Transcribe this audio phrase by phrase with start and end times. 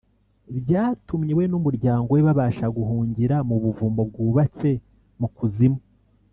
[0.63, 4.69] byatumye we n’umuryango we babasha guhungira mu buvumo bwubatse
[5.19, 5.79] mu kuzimu